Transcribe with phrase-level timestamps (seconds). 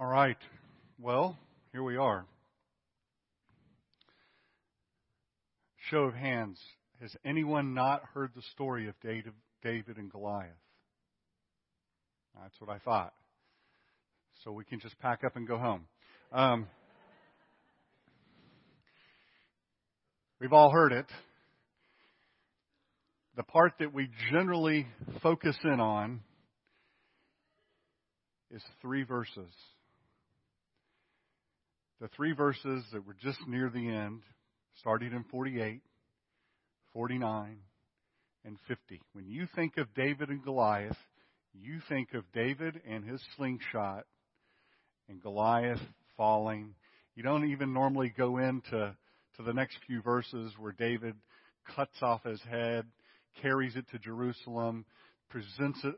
[0.00, 0.38] All right.
[0.98, 1.36] Well,
[1.72, 2.24] here we are.
[5.90, 6.58] Show of hands.
[7.02, 10.48] Has anyone not heard the story of David and Goliath?
[12.40, 13.12] That's what I thought.
[14.42, 15.84] So we can just pack up and go home.
[16.32, 16.66] Um,
[20.40, 21.06] we've all heard it.
[23.36, 24.86] The part that we generally
[25.22, 26.20] focus in on
[28.50, 29.52] is three verses.
[32.00, 34.22] The three verses that were just near the end,
[34.78, 35.82] starting in 48,
[36.94, 37.58] 49,
[38.46, 39.02] and 50.
[39.12, 40.96] When you think of David and Goliath,
[41.52, 44.06] you think of David and his slingshot
[45.10, 45.80] and Goliath
[46.16, 46.74] falling.
[47.14, 48.96] You don't even normally go into
[49.36, 51.16] to the next few verses where David
[51.76, 52.86] cuts off his head,
[53.42, 54.86] carries it to Jerusalem,
[55.28, 55.96] presents it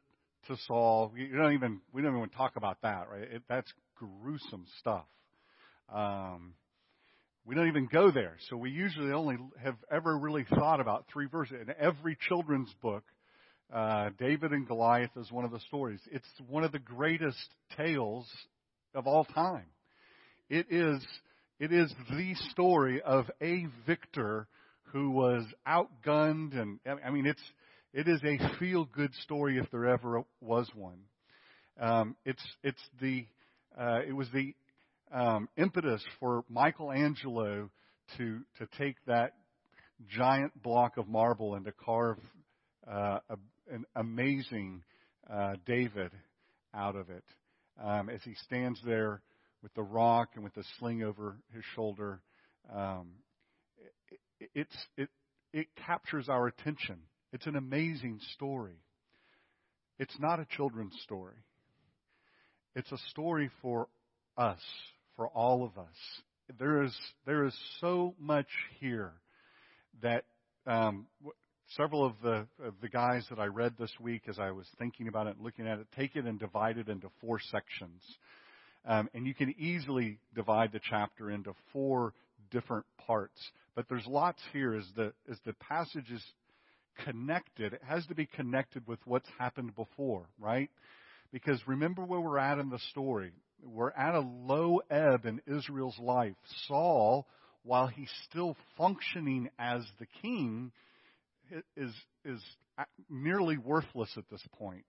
[0.48, 1.12] to Saul.
[1.16, 3.22] You don't even we don't even talk about that, right?
[3.22, 5.04] It, that's gruesome stuff.
[5.92, 6.54] Um,
[7.44, 8.36] we don't even go there.
[8.48, 11.56] So we usually only have ever really thought about three verses.
[11.60, 13.02] In every children's book,
[13.72, 16.00] uh, David and Goliath is one of the stories.
[16.10, 18.28] It's one of the greatest tales
[18.94, 19.66] of all time.
[20.48, 21.04] It is,
[21.58, 24.46] it is the story of a victor
[24.92, 27.42] who was outgunned and, I mean, it's,
[27.92, 30.98] it is a feel good story if there ever was one.
[31.80, 33.26] Um, it's, it's the,
[33.78, 34.54] uh, it was the
[35.12, 37.70] um, impetus for Michelangelo
[38.16, 39.32] to to take that
[40.08, 42.18] giant block of marble and to carve
[42.90, 43.36] uh, a,
[43.70, 44.82] an amazing
[45.32, 46.10] uh, David
[46.74, 47.24] out of it.
[47.82, 49.22] Um, as he stands there
[49.62, 52.20] with the rock and with the sling over his shoulder,
[52.74, 53.12] um,
[54.40, 55.08] it, it's it
[55.52, 56.96] it captures our attention.
[57.32, 58.76] It's an amazing story.
[59.98, 61.36] It's not a children's story.
[62.74, 63.88] It's a story for
[64.36, 64.60] us,
[65.16, 65.96] for all of us.
[66.58, 66.96] There is
[67.26, 68.48] there is so much
[68.80, 69.12] here
[70.02, 70.24] that
[70.66, 71.06] um,
[71.76, 75.08] several of the of the guys that I read this week, as I was thinking
[75.08, 78.02] about it, and looking at it, take it and divide it into four sections,
[78.84, 82.12] um, and you can easily divide the chapter into four
[82.50, 83.40] different parts.
[83.74, 86.22] But there's lots here as the as the passage is
[87.04, 87.72] connected.
[87.72, 90.70] It has to be connected with what's happened before, right?
[91.32, 93.32] Because remember where we're at in the story
[93.64, 96.34] we're at a low ebb in Israel's life.
[96.66, 97.26] Saul,
[97.62, 100.72] while he's still functioning as the king,
[101.76, 101.92] is
[102.24, 102.40] is
[103.10, 104.84] nearly worthless at this point.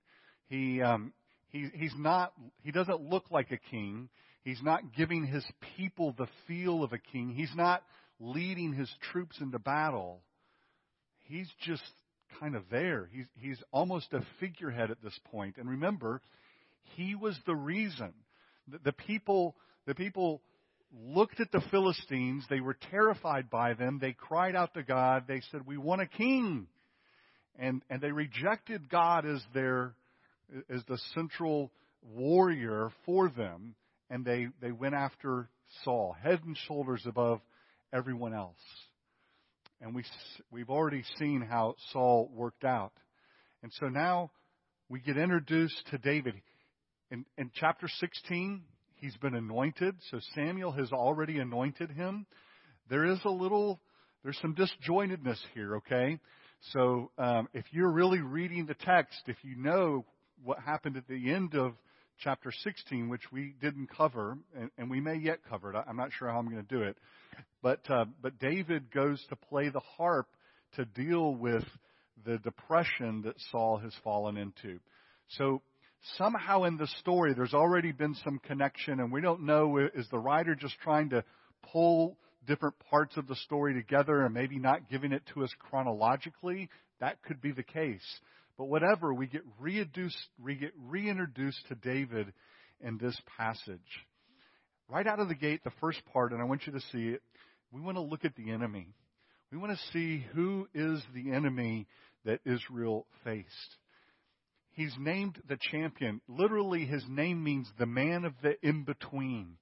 [0.47, 1.13] He um,
[1.49, 2.33] he he's not
[2.63, 4.09] he doesn't look like a king.
[4.43, 5.45] He's not giving his
[5.77, 7.29] people the feel of a king.
[7.29, 7.83] He's not
[8.19, 10.21] leading his troops into battle.
[11.21, 11.83] He's just
[12.39, 13.09] kind of there.
[13.11, 15.57] He's he's almost a figurehead at this point.
[15.57, 16.21] And remember,
[16.95, 18.13] he was the reason
[18.67, 20.41] the people, the people
[20.93, 22.45] looked at the Philistines.
[22.49, 23.99] They were terrified by them.
[23.99, 25.23] They cried out to God.
[25.27, 26.67] They said, "We want a king,"
[27.57, 29.95] and and they rejected God as their
[30.69, 33.75] as the central warrior for them,
[34.09, 35.49] and they they went after
[35.83, 37.41] Saul, head and shoulders above
[37.91, 38.61] everyone else.
[39.81, 40.03] And we
[40.51, 42.93] we've already seen how Saul worked out,
[43.61, 44.31] and so now
[44.89, 46.35] we get introduced to David.
[47.13, 48.63] In, in chapter 16,
[48.95, 49.93] he's been anointed.
[50.09, 52.25] So Samuel has already anointed him.
[52.89, 53.79] There is a little,
[54.23, 56.19] there's some disjointedness here, okay?
[56.71, 60.05] So um, if you're really reading the text, if you know
[60.43, 61.73] what happened at the end of
[62.17, 65.83] chapter 16, which we didn't cover, and, and we may yet cover it.
[65.87, 66.97] I'm not sure how I'm going to do it.
[67.61, 70.29] But, uh, but David goes to play the harp
[70.77, 71.63] to deal with
[72.25, 74.79] the depression that Saul has fallen into.
[75.37, 75.61] So
[76.17, 80.19] somehow in the story there's already been some connection, and we don't know is the
[80.19, 81.23] writer just trying to
[81.71, 86.69] pull different parts of the story together and maybe not giving it to us chronologically?
[86.99, 88.01] That could be the case.
[88.57, 92.33] But whatever, we get we get reintroduced to David
[92.81, 93.79] in this passage.
[94.89, 97.21] Right out of the gate, the first part, and I want you to see it,
[97.71, 98.93] we want to look at the enemy.
[99.51, 101.87] We want to see who is the enemy
[102.25, 103.47] that Israel faced.
[104.73, 106.19] He's named the champion.
[106.27, 109.57] Literally, his name means the man of the in between.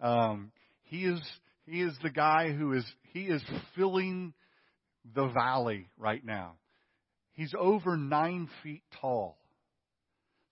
[0.00, 0.52] Um,
[0.84, 1.20] he is
[1.66, 3.42] he is the guy who is he is
[3.74, 4.34] filling
[5.14, 6.54] the valley right now.
[7.32, 9.36] He's over nine feet tall.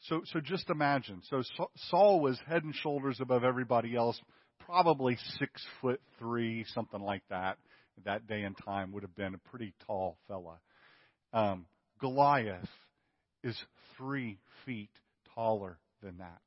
[0.09, 1.23] So so just imagine.
[1.31, 1.43] So
[1.89, 4.21] Saul was head and shoulders above everybody else,
[4.67, 7.59] probably six foot three, something like that.
[8.05, 10.59] That day and time would have been a pretty tall fella.
[11.33, 11.67] Um,
[12.01, 12.69] Goliath
[13.45, 13.57] is
[13.97, 14.91] three feet
[15.35, 16.41] taller than that.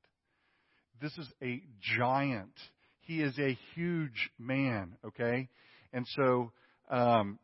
[1.01, 1.61] this is a
[1.97, 2.53] giant.
[3.01, 5.47] He is a huge man, okay?
[5.93, 6.51] And so
[6.89, 7.39] um,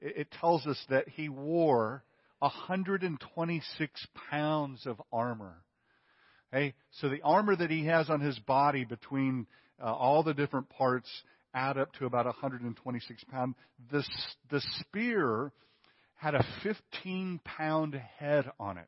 [0.00, 2.02] it, it tells us that he wore
[2.40, 5.62] 126 pounds of armor.
[6.52, 9.46] Okay, so the armor that he has on his body between
[9.82, 11.08] uh, all the different parts
[11.52, 13.54] add up to about 126 pounds.
[13.90, 14.02] The,
[14.50, 15.52] the spear
[16.18, 18.86] had a 15 pound head on it.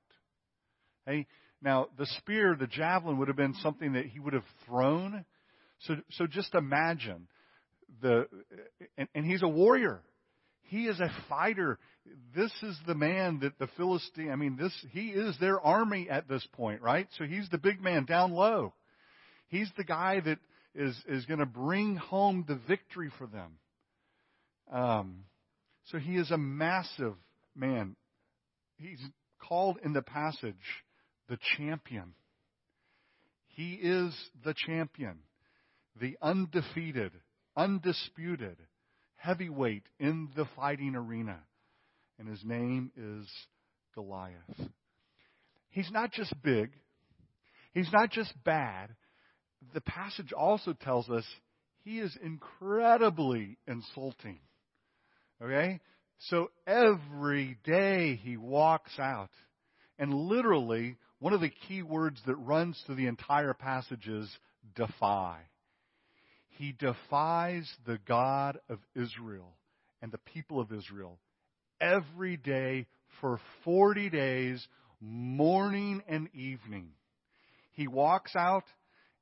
[1.08, 1.26] Okay,
[1.62, 5.24] now the spear, the javelin, would have been something that he would have thrown.
[5.80, 7.28] So, so just imagine
[8.02, 8.26] the,
[8.98, 10.00] and, and he's a warrior.
[10.62, 11.78] He is a fighter.
[12.34, 16.28] This is the man that the Philistine, I mean, this, he is their army at
[16.28, 17.08] this point, right?
[17.16, 18.74] So he's the big man down low.
[19.48, 20.38] He's the guy that
[20.74, 23.52] is, is going to bring home the victory for them.
[24.70, 25.24] Um,
[25.90, 27.14] so he is a massive
[27.54, 27.96] man.
[28.76, 29.00] He's
[29.40, 30.54] called in the passage
[31.28, 32.14] the champion.
[33.48, 34.14] He is
[34.44, 35.18] the champion,
[36.00, 37.12] the undefeated,
[37.56, 38.56] undisputed
[39.16, 41.38] heavyweight in the fighting arena.
[42.18, 43.28] And his name is
[43.94, 44.70] Goliath.
[45.70, 46.70] He's not just big,
[47.72, 48.90] he's not just bad.
[49.74, 51.24] The passage also tells us
[51.84, 54.38] he is incredibly insulting.
[55.42, 55.80] Okay?
[56.28, 59.30] So every day he walks out.
[59.98, 64.28] And literally, one of the key words that runs through the entire passage is
[64.74, 65.38] defy.
[66.50, 69.54] He defies the God of Israel
[70.02, 71.18] and the people of Israel
[71.80, 72.86] every day
[73.20, 74.66] for 40 days,
[75.00, 76.90] morning and evening.
[77.72, 78.64] He walks out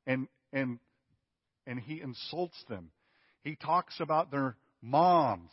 [0.06, 0.78] and, and,
[1.66, 2.90] and he insults them.
[3.42, 5.50] He talks about their moms.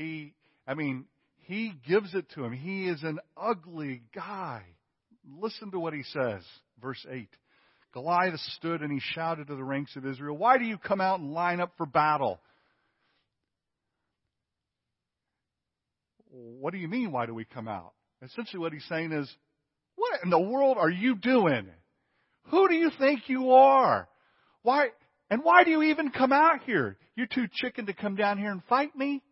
[0.00, 0.32] He,
[0.66, 1.04] I mean,
[1.42, 2.54] he gives it to him.
[2.54, 4.62] He is an ugly guy.
[5.38, 6.42] Listen to what he says,
[6.80, 7.28] verse 8.
[7.92, 11.20] Goliath stood and he shouted to the ranks of Israel, Why do you come out
[11.20, 12.40] and line up for battle?
[16.30, 17.92] What do you mean, why do we come out?
[18.22, 19.30] Essentially, what he's saying is,
[19.96, 21.68] What in the world are you doing?
[22.44, 24.08] Who do you think you are?
[24.62, 24.86] Why,
[25.28, 26.96] and why do you even come out here?
[27.16, 29.22] You're too chicken to come down here and fight me?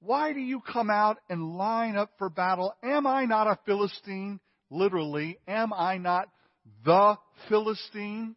[0.00, 2.74] Why do you come out and line up for battle?
[2.82, 4.40] Am I not a Philistine?
[4.70, 6.28] Literally, am I not
[6.84, 7.16] the
[7.48, 8.36] Philistine?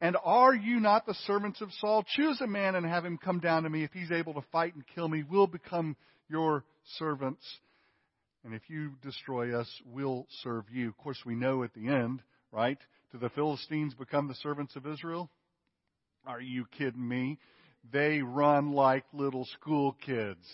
[0.00, 2.04] And are you not the servants of Saul?
[2.16, 3.82] Choose a man and have him come down to me.
[3.82, 5.96] If he's able to fight and kill me, we'll become
[6.28, 6.64] your
[6.98, 7.42] servants.
[8.44, 10.88] And if you destroy us, we'll serve you.
[10.88, 12.22] Of course, we know at the end,
[12.52, 12.78] right?
[13.10, 15.30] Do the Philistines become the servants of Israel?
[16.26, 17.38] Are you kidding me?
[17.92, 20.44] They run like little school kids.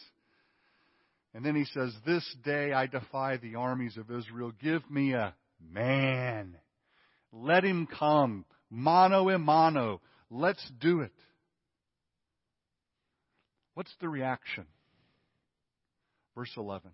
[1.35, 4.53] And then he says, This day I defy the armies of Israel.
[4.63, 5.35] Give me a
[5.73, 6.57] man.
[7.33, 8.45] Let him come.
[8.71, 10.01] Mano a mano.
[10.31, 11.13] Let's do it.
[13.75, 14.67] What's the reaction?
[16.35, 16.91] Verse 11.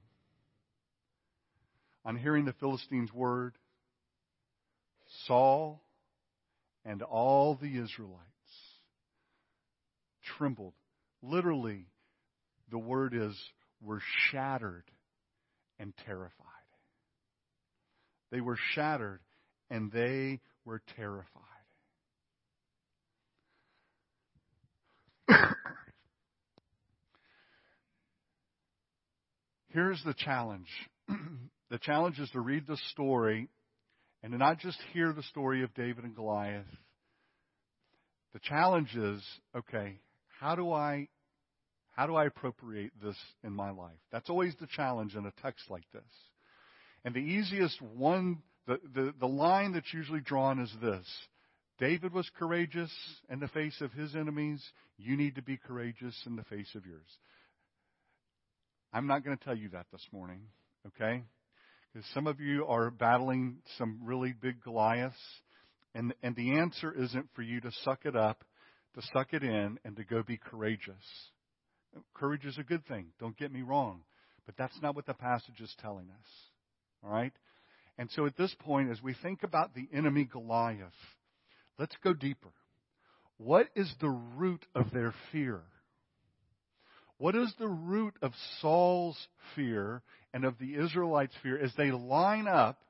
[2.04, 3.54] On hearing the Philistines' word,
[5.26, 5.82] Saul
[6.84, 8.24] and all the Israelites
[10.36, 10.74] trembled.
[11.22, 11.86] Literally,
[12.70, 13.34] the word is
[13.80, 14.84] were shattered
[15.78, 16.44] and terrified.
[18.30, 19.20] They were shattered
[19.70, 21.42] and they were terrified.
[29.70, 30.68] Here's the challenge.
[31.70, 33.48] the challenge is to read the story
[34.22, 36.66] and to not just hear the story of David and Goliath.
[38.34, 39.22] The challenge is,
[39.56, 40.00] okay,
[40.40, 41.08] how do I
[41.92, 43.98] how do I appropriate this in my life?
[44.12, 46.02] That's always the challenge in a text like this.
[47.04, 51.06] And the easiest one, the, the, the line that's usually drawn is this
[51.80, 52.92] David was courageous
[53.28, 54.62] in the face of his enemies.
[54.96, 57.08] You need to be courageous in the face of yours.
[58.92, 60.42] I'm not going to tell you that this morning,
[60.86, 61.24] okay?
[61.92, 65.16] Because some of you are battling some really big Goliaths,
[65.94, 68.44] and, and the answer isn't for you to suck it up,
[68.98, 70.94] to suck it in, and to go be courageous.
[72.14, 74.00] Courage is a good thing, don't get me wrong,
[74.46, 76.30] but that's not what the passage is telling us.
[77.04, 77.32] All right?
[77.96, 80.92] And so at this point, as we think about the enemy Goliath,
[81.78, 82.50] let's go deeper.
[83.36, 85.60] What is the root of their fear?
[87.18, 89.18] What is the root of Saul's
[89.54, 90.02] fear
[90.32, 92.80] and of the Israelites' fear as they line up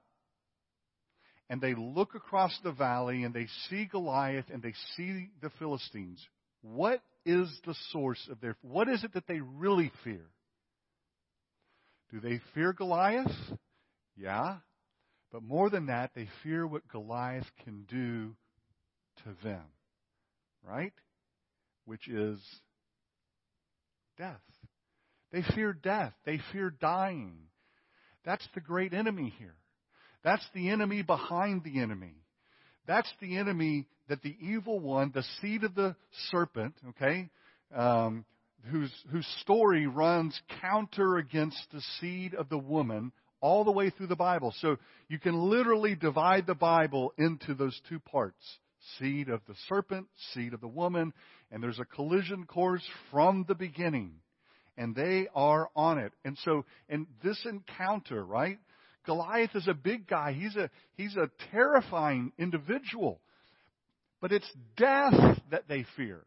[1.50, 6.24] and they look across the valley and they see Goliath and they see the Philistines?
[6.62, 10.26] What is the source of their what is it that they really fear?
[12.10, 13.32] Do they fear Goliath?
[14.16, 14.56] Yeah.
[15.30, 18.34] But more than that, they fear what Goliath can do
[19.24, 19.64] to them.
[20.66, 20.94] Right?
[21.84, 22.40] Which is
[24.16, 24.40] death.
[25.32, 26.14] They fear death.
[26.24, 27.34] They fear dying.
[28.24, 29.54] That's the great enemy here.
[30.24, 32.14] That's the enemy behind the enemy.
[32.86, 35.94] That's the enemy that the evil one, the seed of the
[36.30, 37.28] serpent, okay,
[37.74, 38.24] um,
[38.70, 44.08] whose, whose story runs counter against the seed of the woman all the way through
[44.08, 44.54] the Bible.
[44.60, 44.76] So
[45.08, 48.42] you can literally divide the Bible into those two parts
[48.98, 51.12] seed of the serpent, seed of the woman,
[51.50, 54.12] and there's a collision course from the beginning.
[54.76, 56.12] And they are on it.
[56.24, 58.58] And so, in this encounter, right?
[59.08, 60.34] Goliath is a big guy.
[60.34, 63.22] He's a, he's a terrifying individual.
[64.20, 66.20] But it's death that they fear.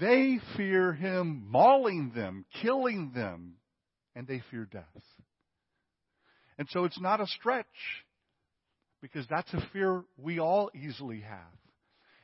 [0.00, 3.56] They fear him mauling them, killing them,
[4.16, 4.84] and they fear death.
[6.56, 7.66] And so it's not a stretch
[9.02, 11.38] because that's a fear we all easily have.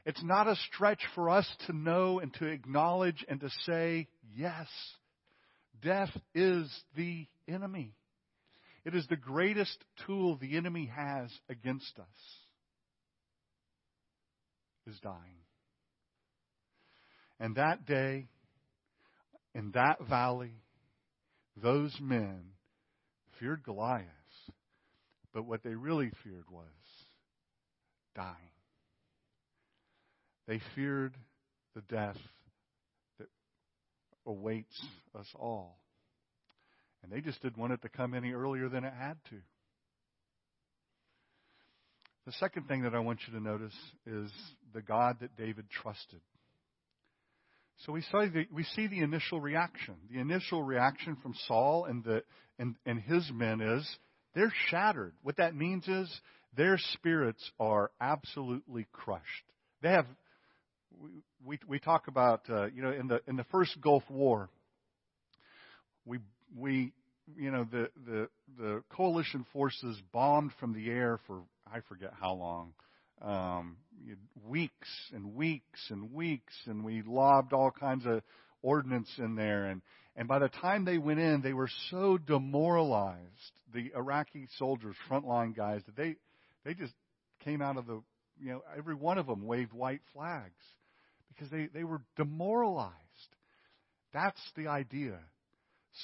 [0.06, 4.66] It's not a stretch for us to know and to acknowledge and to say, yes,
[5.82, 7.92] death is the enemy.
[8.84, 12.38] It is the greatest tool the enemy has against us
[14.86, 15.44] is dying.
[17.40, 18.28] And that day,
[19.54, 20.62] in that valley,
[21.56, 22.42] those men
[23.38, 24.06] feared Goliath,
[25.32, 26.66] but what they really feared was
[28.14, 28.34] dying.
[30.46, 31.16] They feared
[31.74, 32.18] the death
[33.18, 33.28] that
[34.26, 34.84] awaits
[35.18, 35.78] us all.
[37.04, 39.36] And they just didn't want it to come any earlier than it had to.
[42.24, 43.74] The second thing that I want you to notice
[44.06, 44.30] is
[44.72, 46.20] the God that David trusted.
[47.84, 49.96] So we, saw the, we see the initial reaction.
[50.10, 52.22] The initial reaction from Saul and, the,
[52.58, 53.86] and, and his men is
[54.34, 55.12] they're shattered.
[55.22, 56.08] What that means is
[56.56, 59.24] their spirits are absolutely crushed.
[59.82, 60.06] They have,
[60.98, 61.10] we,
[61.44, 64.48] we, we talk about, uh, you know, in the, in the first Gulf War,
[66.06, 66.20] we,
[66.56, 66.92] we,
[67.36, 72.34] you know, the, the, the coalition forces bombed from the air for, I forget how
[72.34, 72.72] long
[73.22, 73.76] um,
[74.46, 78.22] weeks and weeks and weeks, and we lobbed all kinds of
[78.62, 79.64] ordnance in there.
[79.66, 79.82] And,
[80.16, 83.20] and by the time they went in, they were so demoralized,
[83.72, 86.16] the Iraqi soldiers, frontline guys, that they,
[86.64, 86.92] they just
[87.44, 88.02] came out of the,
[88.40, 90.52] you know, every one of them waved white flags
[91.28, 92.92] because they, they were demoralized.
[94.12, 95.18] That's the idea.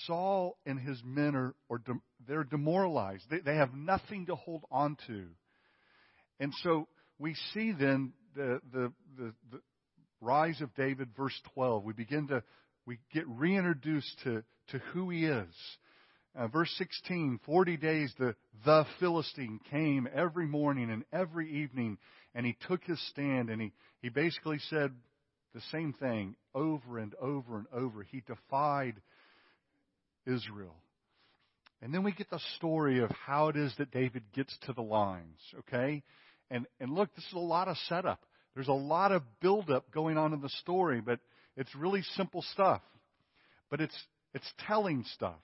[0.06, 1.80] Saul and his men are, are
[2.26, 3.24] they're demoralized.
[3.30, 5.26] They, they have nothing to hold on to.
[6.38, 9.60] And so we see then the, the, the, the
[10.20, 11.84] rise of David, verse 12.
[11.84, 12.42] We begin to,
[12.86, 15.54] we get reintroduced to, to who he is.
[16.36, 21.98] Uh, verse 16, 40 days the, the Philistine came every morning and every evening,
[22.34, 24.92] and he took his stand, and he, he basically said
[25.54, 28.04] the same thing over and over and over.
[28.04, 28.94] He defied
[30.26, 30.76] Israel.
[31.82, 34.82] And then we get the story of how it is that David gets to the
[34.82, 36.02] lines, okay?
[36.50, 38.20] And, and look, this is a lot of setup.
[38.54, 41.20] There's a lot of buildup going on in the story, but
[41.56, 42.82] it's really simple stuff.
[43.70, 43.96] But it's,
[44.34, 45.40] it's telling stuff.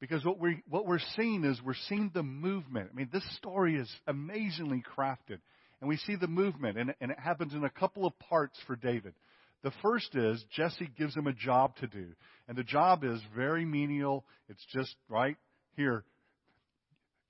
[0.00, 2.90] Because what, we, what we're seeing is we're seeing the movement.
[2.92, 5.38] I mean, this story is amazingly crafted.
[5.80, 8.74] And we see the movement, and, and it happens in a couple of parts for
[8.74, 9.14] David.
[9.62, 12.08] The first is Jesse gives him a job to do.
[12.48, 14.24] And the job is very menial.
[14.48, 15.36] It's just, right,
[15.76, 16.04] here,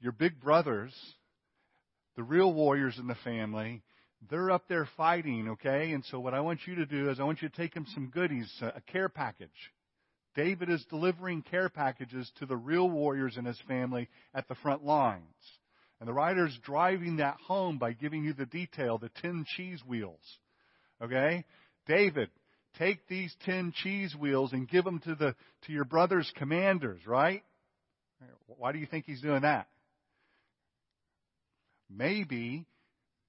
[0.01, 0.95] your big brothers
[2.17, 3.83] the real warriors in the family,
[4.31, 5.93] they're up there fighting, okay?
[5.93, 7.87] And so what I want you to do is I want you to take them
[7.95, 9.51] some goodies, uh, a care package.
[10.35, 14.85] David is delivering care packages to the real warriors in his family at the front
[14.85, 15.25] lines.
[16.01, 20.21] And the writer's driving that home by giving you the detail, the ten cheese wheels.
[21.03, 21.45] Okay?
[21.87, 22.31] David,
[22.79, 25.35] take these ten cheese wheels and give them to the,
[25.67, 27.43] to your brother's commanders, right?
[28.47, 29.67] Why do you think he's doing that?
[31.97, 32.67] maybe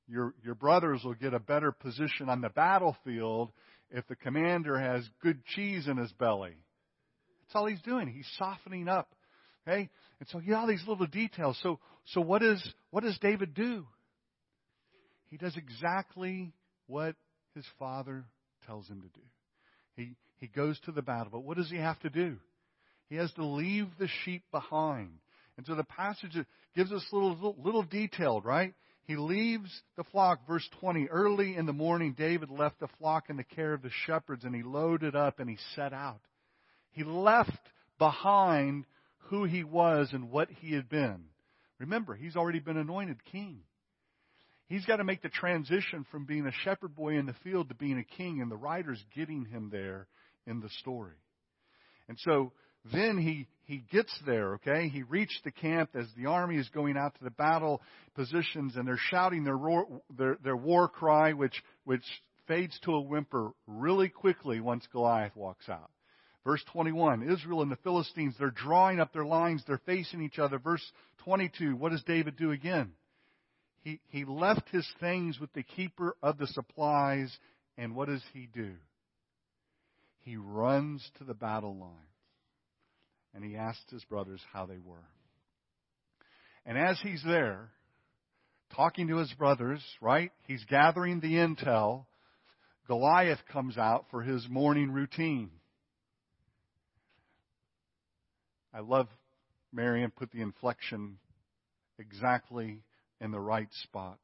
[0.07, 3.51] your, your brothers will get a better position on the battlefield
[3.91, 6.57] if the commander has good cheese in his belly.
[7.41, 8.07] That's all he's doing.
[8.07, 9.13] He's softening up.
[9.67, 9.89] Okay?
[10.19, 11.57] And so you all these little details.
[11.61, 13.85] So so what is what does David do?
[15.29, 16.51] He does exactly
[16.87, 17.15] what
[17.55, 18.25] his father
[18.65, 19.25] tells him to do.
[19.95, 21.29] He he goes to the battle.
[21.31, 22.37] But what does he have to do?
[23.09, 25.19] He has to leave the sheep behind.
[25.55, 26.35] And so the passage
[26.75, 28.73] gives us little, little, detailed, right?
[29.05, 31.07] He leaves the flock, verse 20.
[31.07, 34.55] Early in the morning, David left the flock in the care of the shepherds, and
[34.55, 36.21] he loaded up and he set out.
[36.91, 37.51] He left
[37.99, 38.85] behind
[39.29, 41.25] who he was and what he had been.
[41.79, 43.61] Remember, he's already been anointed king.
[44.73, 47.75] He's got to make the transition from being a shepherd boy in the field to
[47.75, 50.07] being a king, and the writer's getting him there
[50.47, 51.13] in the story.
[52.09, 52.53] And so
[52.91, 54.89] then he, he gets there, okay?
[54.89, 57.83] He reached the camp as the army is going out to the battle
[58.15, 59.85] positions and they're shouting their, roar,
[60.17, 62.03] their, their war cry, which, which
[62.47, 65.91] fades to a whimper really quickly once Goliath walks out.
[66.43, 70.57] Verse 21, Israel and the Philistines, they're drawing up their lines, they're facing each other.
[70.57, 70.83] Verse
[71.25, 72.93] 22, what does David do again?
[73.83, 77.37] He, he left his things with the keeper of the supplies,
[77.77, 78.71] and what does he do?
[80.19, 82.07] He runs to the battle line,
[83.35, 85.05] and he asks his brothers how they were.
[86.65, 87.71] And as he's there,
[88.73, 90.31] talking to his brothers, right?
[90.47, 92.05] He's gathering the intel.
[92.87, 95.49] Goliath comes out for his morning routine.
[98.73, 99.07] I love
[99.73, 101.17] Marion put the inflection
[101.99, 102.81] exactly
[103.21, 104.19] in the right spot.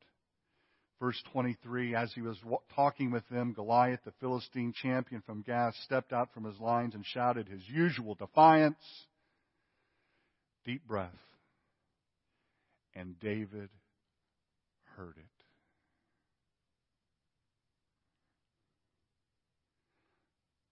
[1.00, 2.38] Verse 23, as he was
[2.76, 7.06] talking with them, Goliath, the Philistine champion from Gath, stepped out from his lines and
[7.06, 8.76] shouted his usual defiance.
[10.66, 11.14] Deep breath.
[12.94, 13.70] And David
[14.98, 15.24] heard it.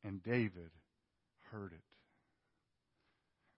[0.05, 0.71] And David
[1.51, 1.79] heard it.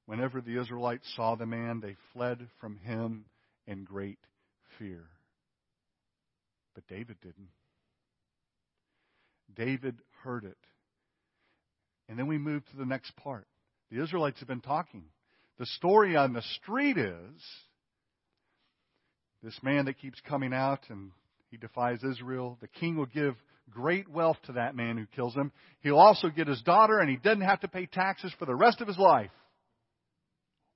[0.06, 3.26] Whenever the Israelites saw the man, they fled from him
[3.66, 4.20] in great
[4.80, 5.04] fear.
[6.74, 7.50] But David didn't.
[9.56, 10.58] David heard it.
[12.08, 13.46] And then we move to the next part.
[13.92, 15.04] The Israelites have been talking.
[15.60, 17.42] The story on the street is
[19.44, 21.12] this man that keeps coming out and
[21.52, 22.58] he defies Israel.
[22.62, 23.36] The king will give
[23.70, 25.52] great wealth to that man who kills him.
[25.82, 28.82] He'll also get his daughter, and he doesn't have to pay taxes for the rest
[28.82, 29.32] of his life.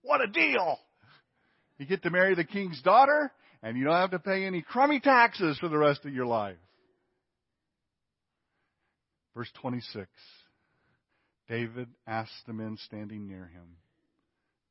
[0.01, 0.77] What a deal!
[1.77, 3.31] You get to marry the king's daughter,
[3.63, 6.57] and you don't have to pay any crummy taxes for the rest of your life.
[9.33, 10.07] Verse 26.
[11.47, 13.77] David asks the men standing near him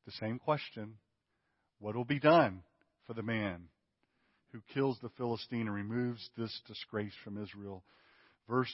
[0.05, 0.95] the same question
[1.79, 2.61] What will be done
[3.07, 3.67] for the man
[4.51, 7.83] who kills the Philistine and removes this disgrace from Israel?
[8.47, 8.73] Verse,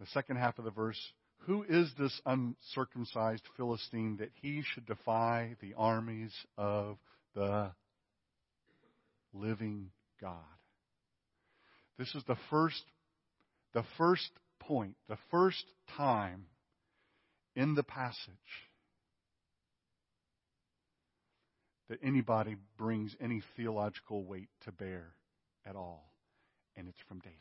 [0.00, 1.00] the second half of the verse
[1.38, 6.96] who is this uncircumcised Philistine that he should defy the armies of
[7.34, 7.70] the
[9.34, 10.38] living God?
[11.98, 12.82] This is the first,
[13.74, 15.64] the first point, the first
[15.96, 16.46] time
[17.54, 18.28] in the passage
[21.88, 25.14] that anybody brings any theological weight to bear
[25.66, 26.10] at all.
[26.76, 27.38] And it's from David.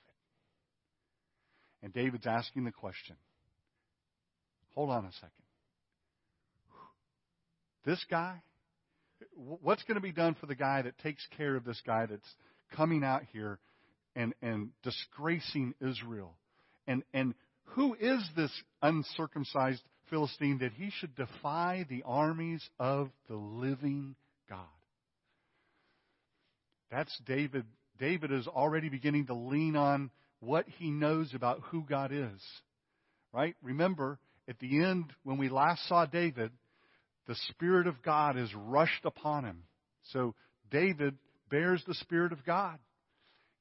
[1.81, 3.15] And David's asking the question
[4.75, 5.29] Hold on a second.
[7.85, 8.41] This guy?
[9.35, 12.33] What's going to be done for the guy that takes care of this guy that's
[12.75, 13.59] coming out here
[14.15, 16.35] and, and disgracing Israel?
[16.87, 17.33] And, and
[17.65, 24.15] who is this uncircumcised Philistine that he should defy the armies of the living
[24.49, 24.59] God?
[26.91, 27.65] That's David.
[27.99, 32.41] David is already beginning to lean on what he knows about who God is.
[33.33, 33.55] Right?
[33.63, 36.51] Remember, at the end, when we last saw David,
[37.27, 39.63] the Spirit of God is rushed upon him.
[40.11, 40.35] So
[40.71, 41.15] David
[41.49, 42.79] bears the Spirit of God.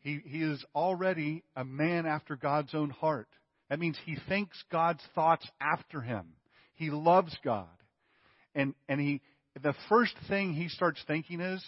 [0.00, 3.28] He, he is already a man after God's own heart.
[3.70, 6.34] That means he thinks God's thoughts after him.
[6.74, 7.68] He loves God.
[8.54, 9.20] And, and he,
[9.62, 11.64] the first thing he starts thinking is,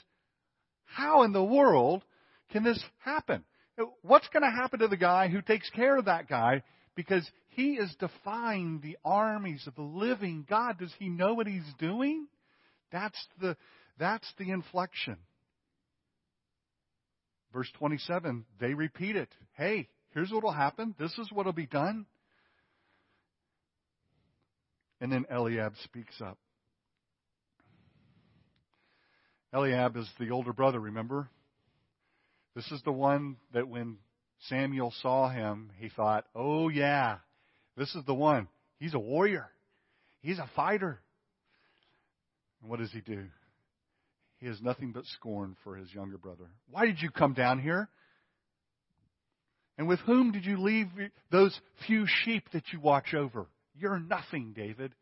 [0.85, 2.02] how in the world
[2.50, 3.44] can this happen?
[4.02, 6.62] What's going to happen to the guy who takes care of that guy
[6.94, 10.78] because he is defying the armies of the living God.
[10.78, 12.26] Does he know what he's doing?
[12.92, 13.57] That's the,
[13.98, 15.16] that's the inflection.
[17.52, 19.28] Verse 27, they repeat it.
[19.52, 20.94] Hey, here's what will happen.
[20.98, 22.07] This is what will be done.
[25.00, 26.38] And then Eliab speaks up.
[29.52, 31.28] Eliab is the older brother, remember?
[32.57, 33.98] This is the one that when
[34.48, 37.18] Samuel saw him, he thought, oh yeah,
[37.76, 38.48] this is the one.
[38.78, 39.50] He's a warrior.
[40.20, 41.00] He's a fighter.
[42.61, 43.24] And what does he do?
[44.38, 46.44] He has nothing but scorn for his younger brother.
[46.70, 47.88] Why did you come down here?
[49.78, 50.88] And with whom did you leave
[51.30, 53.46] those few sheep that you watch over?
[53.76, 54.94] You're nothing, David.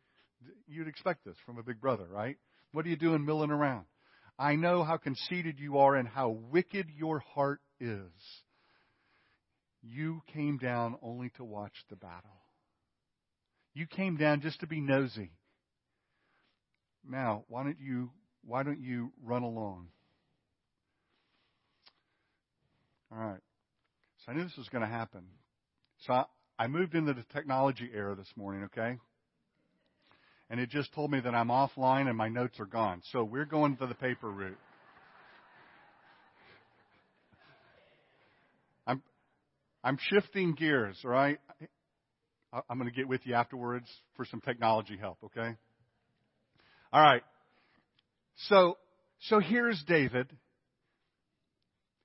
[0.67, 2.37] You'd expect this from a big brother, right?
[2.73, 3.85] What are you doing milling around?
[4.39, 8.11] I know how conceited you are and how wicked your heart is.
[9.83, 12.41] You came down only to watch the battle.
[13.75, 15.31] You came down just to be nosy.
[17.09, 18.11] Now, why don't you
[18.45, 19.89] why don't you run along?
[23.11, 23.41] All right.
[24.25, 25.25] So I knew this was going to happen.
[26.07, 26.25] So I,
[26.59, 28.99] I moved into the technology era this morning, okay?
[30.51, 33.03] And it just told me that I'm offline and my notes are gone.
[33.13, 34.59] So we're going to the paper route.
[39.85, 41.39] I'm shifting gears, right?
[42.69, 45.57] I'm going to get with you afterwards for some technology help, okay?
[46.93, 47.23] All right.
[48.49, 48.77] So
[49.29, 50.29] so here's David.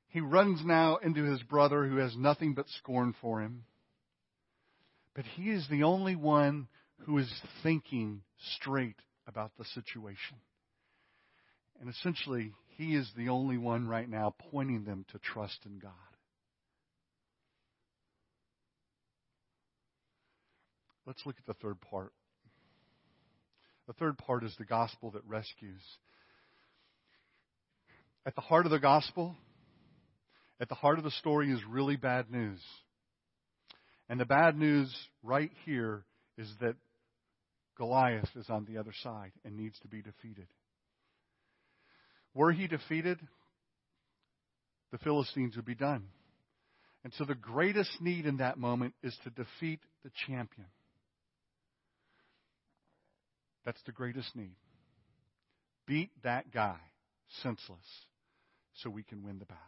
[0.10, 3.64] He runs now into his brother who has nothing but scorn for him.
[5.16, 6.68] But he is the only one
[7.06, 7.32] who is
[7.64, 8.22] thinking
[8.56, 10.38] straight about the situation.
[11.82, 15.92] And essentially, he is the only one right now pointing them to trust in God.
[21.08, 22.12] Let's look at the third part.
[23.88, 25.82] The third part is the gospel that rescues.
[28.26, 29.38] At the heart of the gospel,
[30.60, 32.60] at the heart of the story is really bad news.
[34.10, 34.94] And the bad news
[35.24, 36.04] right here
[36.38, 36.76] is that
[37.78, 40.48] Goliath is on the other side and needs to be defeated.
[42.34, 43.18] Were he defeated,
[44.92, 46.10] the Philistines would be done.
[47.06, 50.68] And so the greatest need in that moment is to defeat the champion.
[53.68, 54.56] That's the greatest need.
[55.88, 56.78] Beat that guy
[57.44, 57.84] senseless
[58.76, 59.62] so we can win the battle.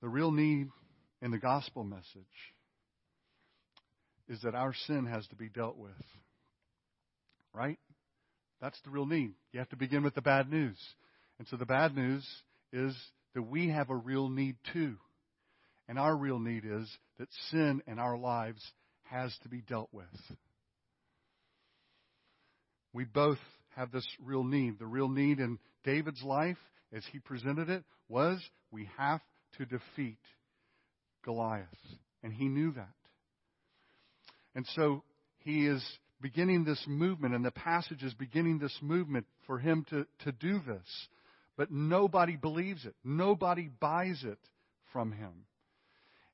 [0.00, 0.68] The real need
[1.20, 2.06] in the gospel message
[4.26, 5.90] is that our sin has to be dealt with.
[7.52, 7.78] Right?
[8.62, 9.32] That's the real need.
[9.52, 10.78] You have to begin with the bad news.
[11.38, 12.26] And so the bad news
[12.72, 12.96] is
[13.34, 14.96] that we have a real need too.
[15.88, 18.62] And our real need is that sin in our lives
[19.04, 20.06] has to be dealt with.
[22.92, 23.38] We both
[23.76, 24.78] have this real need.
[24.78, 26.58] The real need in David's life,
[26.92, 28.40] as he presented it, was
[28.70, 29.20] we have
[29.58, 30.18] to defeat
[31.24, 31.66] Goliath.
[32.22, 32.88] And he knew that.
[34.54, 35.02] And so
[35.38, 35.84] he is
[36.20, 40.60] beginning this movement, and the passage is beginning this movement for him to, to do
[40.66, 41.08] this.
[41.56, 42.94] But nobody believes it.
[43.04, 44.38] Nobody buys it
[44.92, 45.46] from him.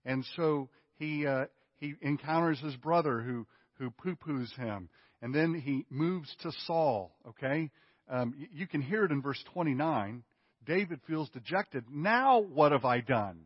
[0.05, 1.47] And so he, uh,
[1.81, 3.47] he encounters his brother who,
[3.79, 4.89] who poo poos him.
[5.23, 7.71] And then he moves to Saul, okay?
[8.09, 10.23] Um, you can hear it in verse 29.
[10.65, 11.85] David feels dejected.
[11.91, 13.41] Now what have I done?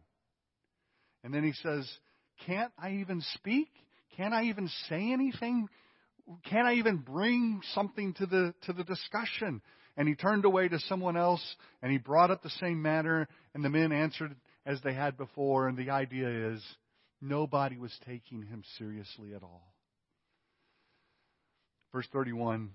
[1.22, 1.88] And then he says,
[2.46, 3.68] Can't I even speak?
[4.16, 5.68] Can't I even say anything?
[6.48, 9.60] Can't I even bring something to the to the discussion?
[9.96, 11.42] And he turned away to someone else
[11.82, 14.34] and he brought up the same matter and the men answered
[14.66, 16.62] as they had before and the idea is
[17.24, 19.74] nobody was taking him seriously at all.
[21.92, 22.70] Verse 31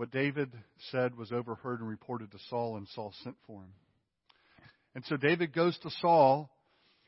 [0.00, 0.50] what David
[0.90, 3.74] said was overheard and reported to Saul, and Saul sent for him.
[4.94, 6.48] And so David goes to Saul,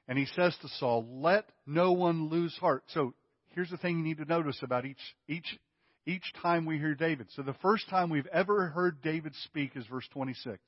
[0.06, 2.82] and he says to Saul, Let no one lose heart.
[2.88, 3.14] So
[3.54, 5.58] here's the thing you need to notice about each, each,
[6.04, 7.28] each time we hear David.
[7.30, 10.58] So the first time we've ever heard David speak is verse 26.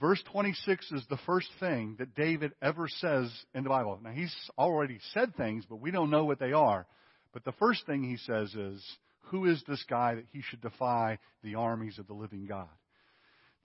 [0.00, 3.98] Verse 26 is the first thing that David ever says in the Bible.
[4.02, 6.86] Now, he's already said things, but we don't know what they are.
[7.34, 8.82] But the first thing he says is,
[9.24, 12.68] who is this guy that he should defy the armies of the living God?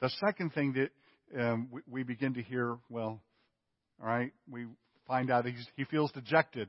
[0.02, 3.22] The second thing that um, we, we, begin to hear, well,
[4.02, 4.66] all right, we
[5.08, 5.46] find out
[5.76, 6.68] he feels dejected.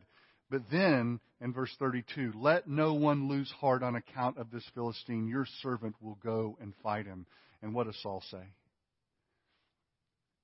[0.49, 5.27] But then in verse 32, let no one lose heart on account of this Philistine.
[5.27, 7.27] Your servant will go and fight him.
[7.63, 8.45] And what does Saul say?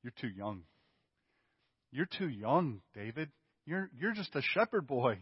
[0.02, 0.62] You're too young.
[1.90, 3.30] You're too young, David.
[3.66, 5.18] You're, you're just a shepherd boy.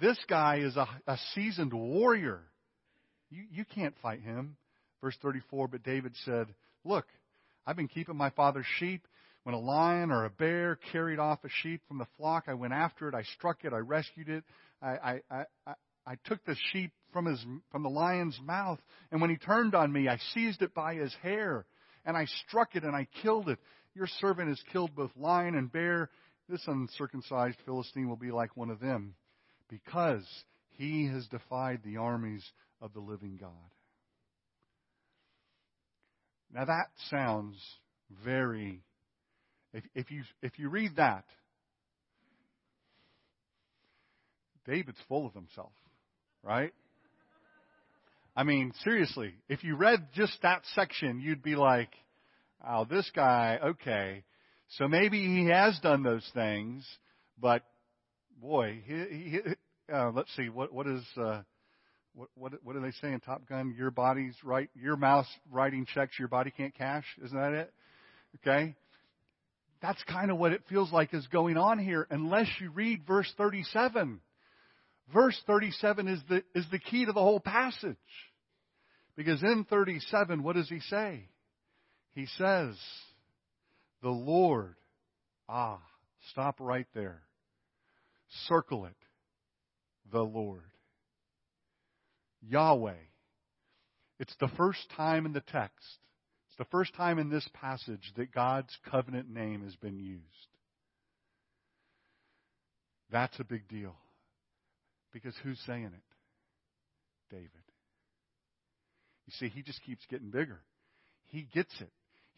[0.00, 2.40] This guy is a, a seasoned warrior.
[3.30, 4.56] You, you can't fight him.
[5.00, 6.46] Verse 34 But David said,
[6.84, 7.06] Look,
[7.66, 9.06] I've been keeping my father's sheep.
[9.44, 12.72] When a lion or a bear carried off a sheep from the flock, I went
[12.72, 13.14] after it.
[13.14, 13.72] I struck it.
[13.72, 14.44] I rescued it.
[14.80, 15.74] I, I, I,
[16.06, 18.78] I took the sheep from, his, from the lion's mouth.
[19.10, 21.66] And when he turned on me, I seized it by his hair.
[22.04, 23.58] And I struck it and I killed it.
[23.94, 26.10] Your servant has killed both lion and bear.
[26.48, 29.14] This uncircumcised Philistine will be like one of them
[29.68, 30.26] because
[30.70, 32.44] he has defied the armies
[32.80, 33.50] of the living God.
[36.52, 37.56] Now that sounds
[38.24, 38.82] very,
[39.72, 41.24] if, if, you, if you read that,
[44.66, 45.72] David's full of himself,
[46.42, 46.72] right?
[48.36, 51.90] I mean, seriously, if you read just that section, you'd be like,
[52.66, 54.24] oh, this guy, okay.
[54.78, 56.86] So maybe he has done those things,
[57.40, 57.62] but
[58.40, 59.38] boy, he, he,
[59.92, 61.42] uh, let's see, what, what is, uh,
[62.14, 63.74] what, what, what do they say in Top Gun?
[63.76, 67.04] Your body's right, your mouth's writing checks your body can't cash.
[67.24, 67.72] Isn't that it?
[68.36, 68.74] Okay?
[69.80, 73.30] That's kind of what it feels like is going on here, unless you read verse
[73.36, 74.20] 37.
[75.12, 77.96] Verse 37 is the, is the key to the whole passage.
[79.16, 81.28] Because in 37, what does he say?
[82.14, 82.76] He says,
[84.02, 84.74] The Lord,
[85.48, 85.80] ah,
[86.30, 87.22] stop right there.
[88.48, 88.96] Circle it.
[90.10, 90.62] The Lord.
[92.42, 92.94] Yahweh.
[94.18, 95.98] It's the first time in the text,
[96.48, 100.22] it's the first time in this passage that God's covenant name has been used.
[103.10, 103.94] That's a big deal.
[105.12, 106.02] Because who's saying it?
[107.30, 107.50] David.
[109.26, 110.60] You see, he just keeps getting bigger.
[111.28, 111.90] He gets it.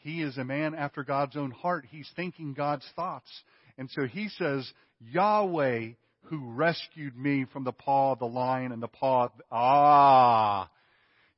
[0.04, 1.86] He is a man after God's own heart.
[1.90, 3.30] He's thinking God's thoughts.
[3.78, 8.82] And so he says, Yahweh who rescued me from the paw of the lion and
[8.82, 10.70] the paw of, ah.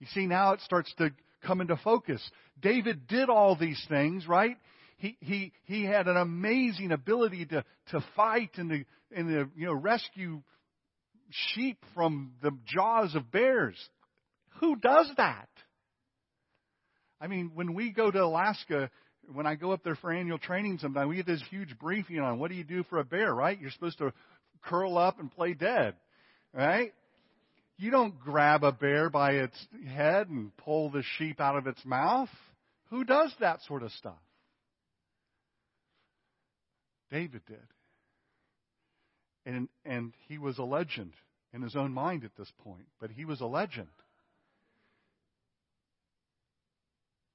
[0.00, 1.10] You see, now it starts to
[1.44, 2.20] come into focus.
[2.60, 4.56] David did all these things, right?
[4.98, 9.66] He, he, he had an amazing ability to, to fight and to, and to, you
[9.66, 10.42] know, rescue
[11.30, 13.76] sheep from the jaws of bears.
[14.60, 15.48] Who does that?
[17.20, 18.90] I mean, when we go to Alaska,
[19.32, 22.38] when I go up there for annual training sometime, we get this huge briefing on
[22.38, 23.58] what do you do for a bear, right?
[23.58, 24.12] You're supposed to
[24.62, 25.94] curl up and play dead,
[26.52, 26.92] right?
[27.78, 31.84] You don't grab a bear by its head and pull the sheep out of its
[31.84, 32.30] mouth.
[32.90, 34.18] Who does that sort of stuff?
[37.10, 37.58] David did.
[39.44, 41.12] And, and he was a legend
[41.52, 43.88] in his own mind at this point, but he was a legend.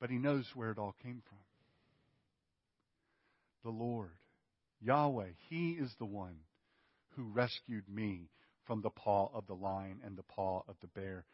[0.02, 1.38] But he knows where it all came from.
[3.64, 4.10] The Lord,
[4.82, 6.38] Yahweh, He is the one
[7.16, 8.30] who rescued me
[8.66, 11.26] from the paw of the lion and the paw of the bear,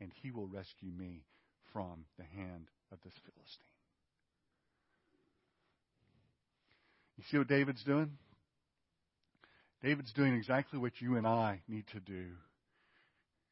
[0.00, 1.24] and He will rescue me
[1.72, 3.66] from the hand of this Philistine.
[7.16, 8.18] You see what David's doing?
[9.82, 12.26] David's doing exactly what you and I need to do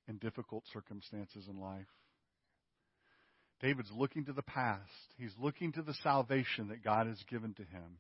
[0.09, 1.87] in difficult circumstances in life.
[3.61, 4.83] David's looking to the past.
[5.19, 7.99] He's looking to the salvation that God has given to him,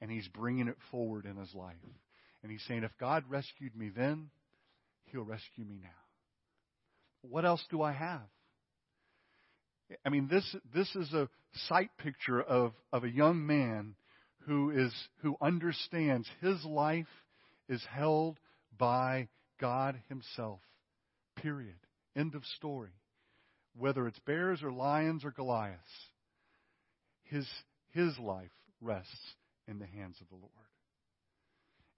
[0.00, 1.76] and he's bringing it forward in his life.
[2.42, 4.28] And he's saying, if God rescued me then,
[5.06, 5.88] he'll rescue me now.
[7.22, 8.20] What else do I have?
[10.04, 11.28] I mean, this, this is a
[11.68, 13.94] sight picture of, of a young man
[14.40, 14.92] who is,
[15.22, 17.06] who understands his life
[17.68, 18.38] is held
[18.76, 20.60] by God himself.
[21.36, 21.76] Period.
[22.14, 22.90] End of story
[23.76, 25.80] whether it's bears or lions or Goliaths,
[27.24, 27.46] his,
[27.90, 29.34] his life rests
[29.66, 30.50] in the hands of the Lord.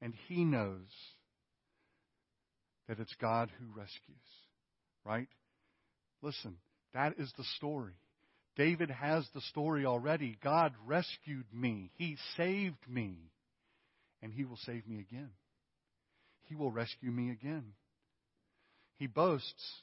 [0.00, 0.88] And he knows
[2.88, 4.16] that it's God who rescues,
[5.04, 5.28] right?
[6.22, 6.56] Listen,
[6.94, 7.94] that is the story.
[8.56, 10.38] David has the story already.
[10.42, 11.90] God rescued me.
[11.96, 13.16] He saved me.
[14.22, 15.30] And he will save me again.
[16.44, 17.72] He will rescue me again.
[18.98, 19.82] He boasts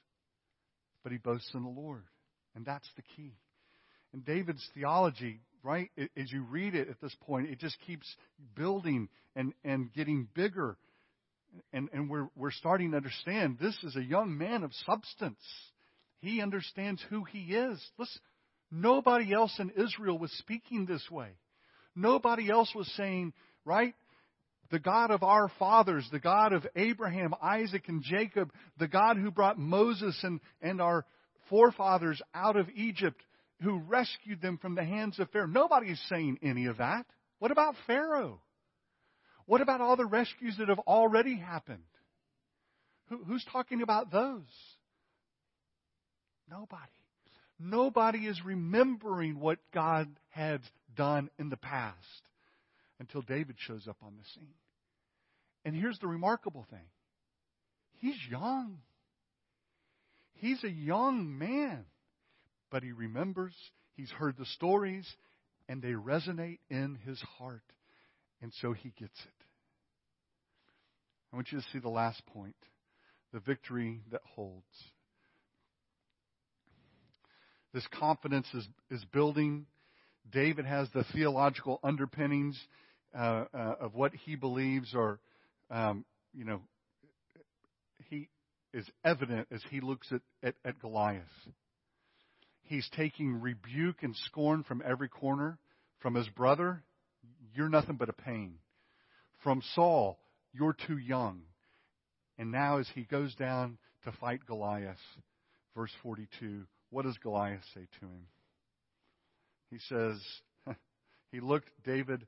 [1.03, 2.03] but he boasts in the Lord.
[2.55, 3.33] And that's the key.
[4.13, 8.07] And David's theology, right, as you read it at this point, it just keeps
[8.55, 10.77] building and, and getting bigger.
[11.71, 15.43] And, and we're, we're starting to understand this is a young man of substance.
[16.19, 17.83] He understands who he is.
[17.97, 18.21] Listen,
[18.71, 21.29] nobody else in Israel was speaking this way.
[21.95, 23.33] Nobody else was saying,
[23.65, 23.93] right,
[24.73, 29.29] the God of our fathers, the God of Abraham, Isaac, and Jacob, the God who
[29.29, 31.05] brought Moses and, and our
[31.47, 33.21] forefathers out of Egypt,
[33.61, 35.45] who rescued them from the hands of Pharaoh.
[35.45, 37.05] Nobody is saying any of that.
[37.37, 38.41] What about Pharaoh?
[39.45, 41.83] What about all the rescues that have already happened?
[43.09, 44.41] Who, who's talking about those?
[46.49, 46.81] Nobody.
[47.59, 50.61] Nobody is remembering what God had
[50.95, 51.97] done in the past
[52.99, 54.55] until David shows up on the scene.
[55.65, 56.85] And here's the remarkable thing
[57.99, 58.79] he's young.
[60.35, 61.85] He's a young man,
[62.69, 63.53] but he remembers,
[63.95, 65.07] he's heard the stories,
[65.69, 67.63] and they resonate in his heart.
[68.41, 69.45] And so he gets it.
[71.31, 72.55] I want you to see the last point
[73.31, 74.65] the victory that holds.
[77.73, 79.65] This confidence is, is building.
[80.31, 82.59] David has the theological underpinnings
[83.17, 85.19] uh, uh, of what he believes are
[85.69, 86.61] um, you know,
[88.09, 88.29] he
[88.73, 91.23] is evident as he looks at, at, at Goliath.
[92.63, 95.57] He's taking rebuke and scorn from every corner.
[95.99, 96.83] From his brother,
[97.53, 98.55] you're nothing but a pain.
[99.43, 100.19] From Saul,
[100.53, 101.41] you're too young.
[102.37, 104.97] And now, as he goes down to fight Goliath.
[105.75, 106.63] Verse 42.
[106.89, 108.27] What does Goliath say to him?
[109.71, 110.21] He says,
[111.31, 112.27] he looked David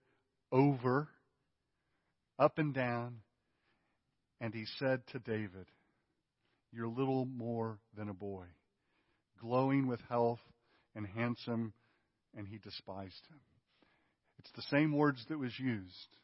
[0.52, 1.08] over,
[2.40, 3.18] up and down,
[4.46, 5.66] and he said to David,
[6.72, 8.46] You're little more than a boy,
[9.42, 10.40] glowing with health
[10.94, 11.74] and handsome,
[12.38, 13.40] and he despised him.
[14.38, 16.18] It's the same words that was used.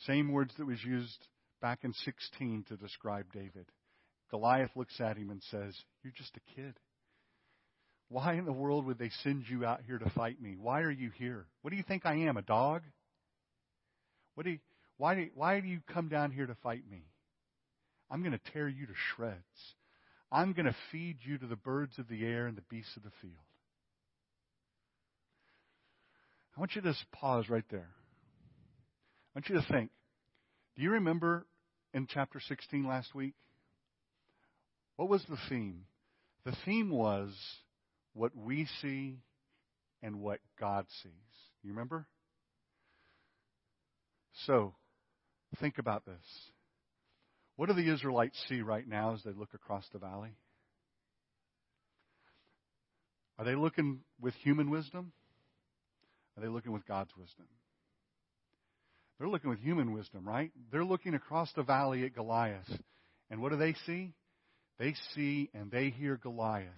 [0.00, 1.28] Same words that was used
[1.62, 3.66] back in 16 to describe David.
[4.28, 6.74] Goliath looks at him and says, You're just a kid.
[8.08, 10.56] Why in the world would they send you out here to fight me?
[10.60, 11.46] Why are you here?
[11.62, 12.82] What do you think I am, a dog?
[14.34, 14.58] What do you,
[15.00, 17.06] why, do, why do you come down here to fight me?
[18.10, 19.38] I'm going to tear you to shreds.
[20.30, 23.04] I'm going to feed you to the birds of the air and the beasts of
[23.04, 23.32] the field.
[26.54, 27.88] I want you to just pause right there.
[29.34, 29.90] I want you to think.
[30.76, 31.46] Do you remember
[31.94, 33.32] in chapter 16 last week?
[34.96, 35.84] What was the theme?
[36.44, 37.30] The theme was
[38.12, 39.20] what we see
[40.02, 41.12] and what God sees.
[41.62, 42.06] You remember?
[44.44, 44.74] So,
[45.58, 46.50] think about this.
[47.56, 50.30] What do the Israelites see right now as they look across the valley?
[53.38, 55.12] Are they looking with human wisdom?
[56.36, 57.46] Are they looking with God's wisdom?
[59.18, 60.50] They're looking with human wisdom, right?
[60.72, 62.70] They're looking across the valley at Goliath.
[63.30, 64.14] And what do they see?
[64.78, 66.68] They see and they hear Goliath.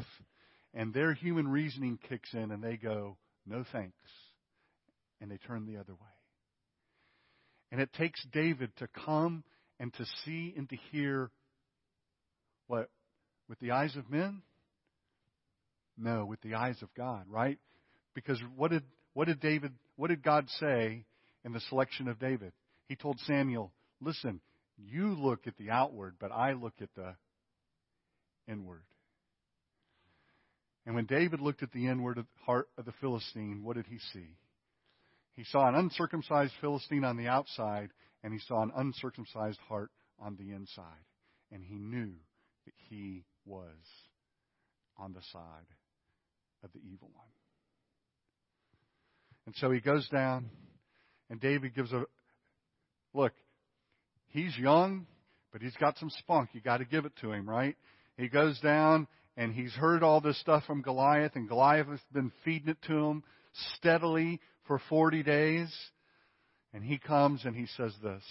[0.75, 3.95] And their human reasoning kicks in and they go, no thanks.
[5.21, 6.22] And they turn the other way.
[7.73, 9.45] And it takes David to come
[9.81, 11.31] and to see and to hear
[12.67, 12.91] what?
[13.49, 14.43] With the eyes of men?
[15.97, 17.59] No, with the eyes of God, right?
[18.15, 18.83] Because what did
[19.15, 21.05] what did David what did God say
[21.45, 22.53] in the selection of David?
[22.89, 24.41] He told Samuel, "Listen,
[24.77, 27.17] you look at the outward, but I look at the
[28.47, 28.85] inward."
[30.85, 34.37] And when David looked at the inward heart of the Philistine, what did he see?
[35.35, 37.91] He saw an uncircumcised Philistine on the outside,
[38.23, 40.85] and he saw an uncircumcised heart on the inside.
[41.51, 42.13] And he knew
[42.65, 43.77] that he was
[44.99, 45.67] on the side
[46.63, 47.27] of the evil one.
[49.47, 50.51] And so he goes down,
[51.29, 52.05] and David gives a
[53.13, 53.33] look.
[54.29, 55.07] He's young,
[55.51, 56.51] but he's got some spunk.
[56.53, 57.77] You got to give it to him, right?
[58.17, 62.33] He goes down, and he's heard all this stuff from Goliath, and Goliath has been
[62.45, 63.25] feeding it to him
[63.77, 65.75] steadily for 40 days.
[66.75, 68.23] And he comes and he says this.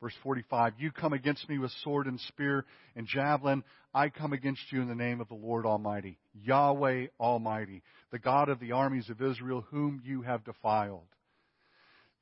[0.00, 3.64] Verse 45, You come against me with sword and spear and javelin.
[3.92, 8.48] I come against you in the name of the Lord Almighty, Yahweh Almighty, the God
[8.48, 11.06] of the armies of Israel, whom you have defiled.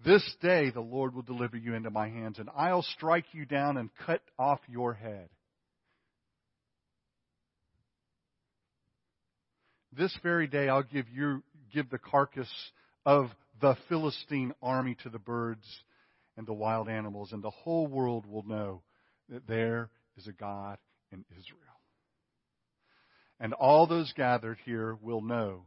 [0.04, 3.76] This day the Lord will deliver you into my hands, and I'll strike you down
[3.76, 5.28] and cut off your head.
[9.96, 12.50] This very day I'll give you give the carcass
[13.06, 13.30] of
[13.60, 15.66] the Philistine army to the birds
[16.36, 18.82] and the wild animals, and the whole world will know
[19.30, 20.76] that there is a God
[21.10, 21.62] in Israel.
[23.40, 25.62] And all those gathered here will know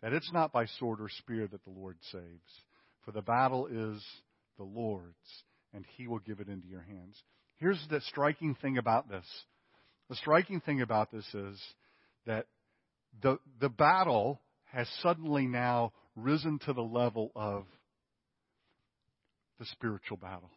[0.00, 2.62] that it's not by sword or spear that the Lord saves,
[3.04, 4.04] for the battle is
[4.58, 5.16] the Lord's,
[5.74, 7.20] and He will give it into your hands.
[7.56, 9.26] Here's the striking thing about this.
[10.08, 11.60] The striking thing about this is
[12.26, 12.46] that
[13.20, 17.66] the, the battle has suddenly now risen to the level of
[19.58, 20.50] the spiritual battle.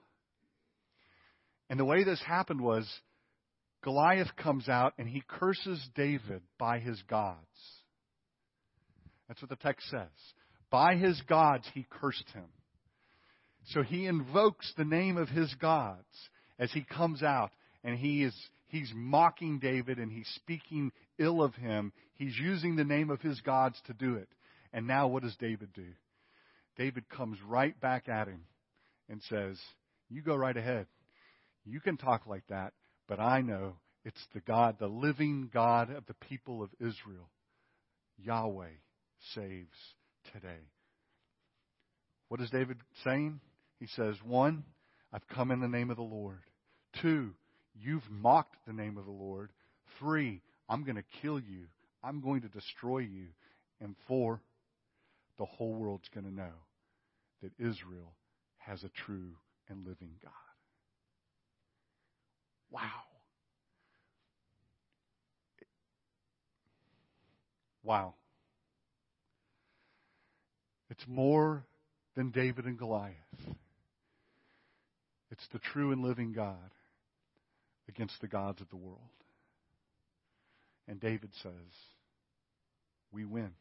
[1.70, 2.88] And the way this happened was
[3.84, 7.38] Goliath comes out and he curses David by his gods.
[9.28, 10.10] That's what the text says.
[10.70, 12.46] By his gods he cursed him.
[13.70, 16.06] So he invokes the name of his gods
[16.60, 17.52] as he comes out
[17.84, 18.36] and he is
[18.68, 21.94] he's mocking David and he's speaking ill of him.
[22.15, 24.30] He's using the name of his gods to do it.
[24.73, 25.88] And now what does David do?
[26.78, 28.41] David comes right back at him
[29.10, 29.58] and says,
[30.10, 30.88] You go right ahead.
[31.65, 32.73] You can talk like that,
[33.07, 37.30] but I know it's the God, the living God of the people of Israel.
[38.18, 38.70] Yahweh
[39.34, 39.78] saves
[40.34, 40.70] today.
[42.30, 43.39] What is David saying?
[43.80, 44.63] He says, One,
[45.11, 46.39] I've come in the name of the Lord.
[47.01, 47.32] Two,
[47.74, 49.51] you've mocked the name of the Lord.
[49.99, 51.66] Three, I'm going to kill you.
[52.06, 53.28] I'm going to destroy you.
[53.82, 54.41] And four,
[55.38, 56.53] the whole world's going to know
[57.41, 58.14] that Israel
[58.58, 59.32] has a true
[59.70, 60.32] and living God.
[62.70, 62.82] Wow.
[67.84, 68.14] Wow.
[70.89, 71.66] It's more
[72.16, 73.16] than David and Goliath.
[75.32, 76.72] It's the true and living God.
[77.88, 78.99] against the gods of the world.
[80.88, 81.51] And David says,
[83.16, 83.51] We win.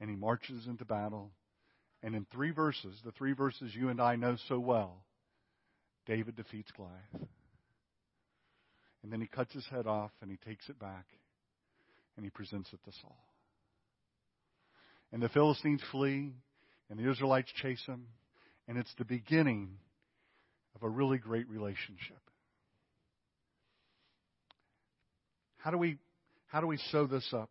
[0.00, 1.32] And he marches into battle.
[2.02, 5.02] And in three verses, the three verses you and I know so well,
[6.06, 7.28] David defeats Goliath.
[9.02, 11.06] And then he cuts his head off and he takes it back
[12.16, 13.18] and he presents it to Saul.
[15.12, 16.32] And the Philistines flee
[16.88, 18.06] and the Israelites chase them.
[18.68, 19.70] And it's the beginning
[20.76, 22.20] of a really great relationship.
[25.56, 25.98] How do we,
[26.52, 27.48] how do we sew this up?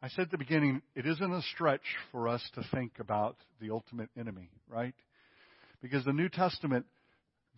[0.00, 3.68] I said at the beginning, it isn't a stretch for us to think about the
[3.68, 4.94] ultimate enemy, right?
[5.82, 6.86] Because the New Testament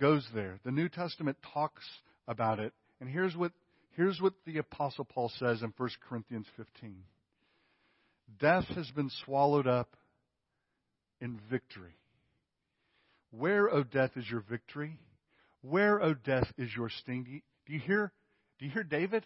[0.01, 0.59] goes there.
[0.65, 1.85] The New Testament talks
[2.27, 2.73] about it.
[3.01, 3.53] And here's what,
[3.97, 6.97] here's what the Apostle Paul says in 1 Corinthians 15
[8.41, 9.95] Death has been swallowed up
[11.21, 11.95] in victory.
[13.31, 14.99] Where, O death, is your victory?
[15.63, 17.43] Where, O death, is your sting?
[17.67, 18.11] Do you hear?
[18.59, 19.25] Do you hear David?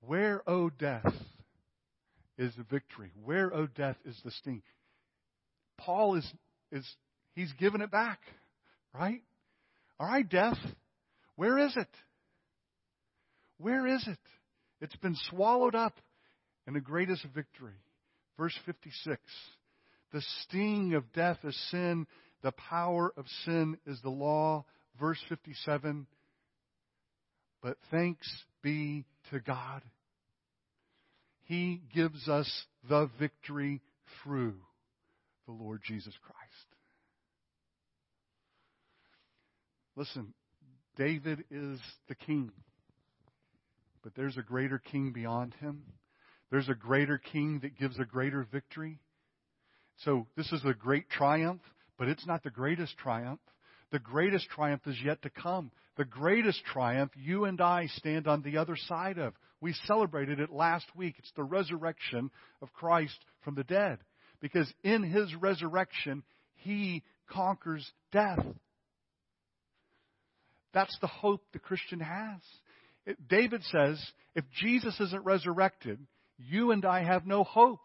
[0.00, 1.12] Where, O death,
[2.38, 3.12] is the victory?
[3.24, 4.62] Where, O death, is the sting?
[5.78, 6.32] Paul is
[6.72, 6.86] is
[7.34, 8.20] he's given it back,
[8.92, 9.22] right?
[10.00, 10.58] All right, death,
[11.36, 11.88] where is it?
[13.58, 14.18] Where is it?
[14.80, 15.96] It's been swallowed up
[16.66, 17.80] in the greatest victory.
[18.36, 19.20] Verse 56.
[20.12, 22.06] The sting of death is sin.
[22.42, 24.64] The power of sin is the law
[25.00, 26.06] verse 57
[27.64, 28.30] But thanks
[28.62, 29.80] be to God.
[31.44, 33.80] He gives us the victory
[34.22, 34.56] through
[35.46, 36.66] the Lord Jesus Christ.
[39.96, 40.34] Listen,
[40.98, 42.50] David is the king.
[44.02, 45.84] But there's a greater king beyond him.
[46.50, 48.98] There's a greater king that gives a greater victory.
[50.04, 51.62] So this is a great triumph,
[51.98, 53.40] but it's not the greatest triumph.
[53.90, 55.70] The greatest triumph is yet to come.
[55.96, 59.34] The greatest triumph you and I stand on the other side of.
[59.60, 61.16] We celebrated it last week.
[61.18, 62.30] It's the resurrection
[62.60, 63.98] of Christ from the dead.
[64.40, 66.22] Because in his resurrection,
[66.56, 68.44] he conquers death.
[70.72, 72.40] That's the hope the Christian has.
[73.06, 75.98] It, David says, if Jesus isn't resurrected,
[76.36, 77.80] you and I have no hope.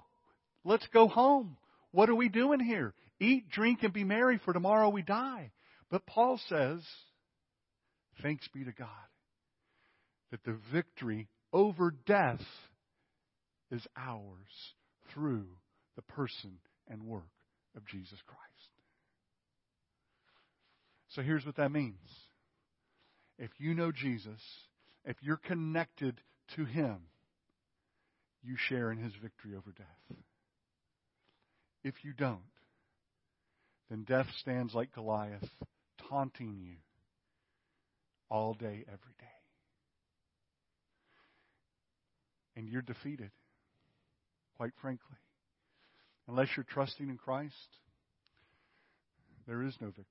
[0.63, 1.57] Let's go home.
[1.91, 2.93] What are we doing here?
[3.19, 5.51] Eat, drink, and be merry, for tomorrow we die.
[5.91, 6.81] But Paul says,
[8.21, 8.87] thanks be to God,
[10.31, 12.41] that the victory over death
[13.71, 14.73] is ours
[15.13, 15.45] through
[15.95, 16.57] the person
[16.87, 17.23] and work
[17.75, 18.39] of Jesus Christ.
[21.09, 21.95] So here's what that means.
[23.37, 24.41] If you know Jesus,
[25.05, 26.19] if you're connected
[26.55, 26.97] to Him,
[28.43, 30.17] you share in His victory over death.
[31.83, 32.39] If you don't,
[33.89, 35.47] then death stands like Goliath
[36.09, 36.75] taunting you
[38.29, 39.25] all day, every day.
[42.55, 43.31] And you're defeated,
[44.57, 45.17] quite frankly.
[46.27, 47.55] Unless you're trusting in Christ,
[49.47, 50.05] there is no victory.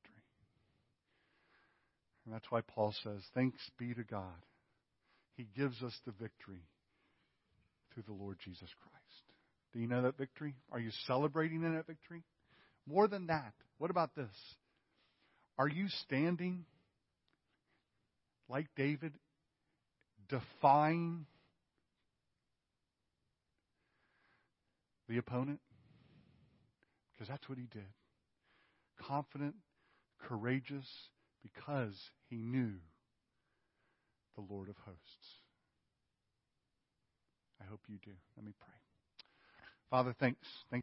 [2.24, 4.44] And that's why Paul says, Thanks be to God.
[5.36, 6.66] He gives us the victory
[7.94, 8.98] through the Lord Jesus Christ.
[9.72, 10.54] Do you know that victory?
[10.72, 12.24] Are you celebrating in that victory?
[12.86, 14.34] More than that, what about this?
[15.58, 16.64] Are you standing
[18.48, 19.12] like David,
[20.28, 21.26] defying
[25.08, 25.60] the opponent?
[27.14, 27.82] Because that's what he did.
[29.00, 29.54] Confident,
[30.20, 30.86] courageous,
[31.42, 32.72] because he knew
[34.36, 35.38] the Lord of hosts.
[37.60, 38.12] I hope you do.
[38.36, 38.74] Let me pray.
[39.90, 40.46] Father, thanks.
[40.70, 40.76] Thanks.